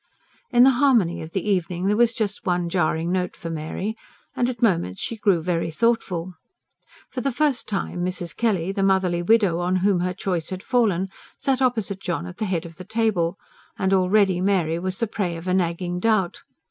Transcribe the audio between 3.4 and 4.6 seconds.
Mary; and at